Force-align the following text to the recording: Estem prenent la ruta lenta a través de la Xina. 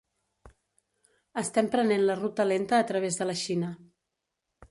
Estem 1.41 1.69
prenent 1.75 2.07
la 2.09 2.17
ruta 2.21 2.47
lenta 2.53 2.79
a 2.79 2.87
través 2.93 3.19
de 3.21 3.27
la 3.33 3.39
Xina. 3.45 3.73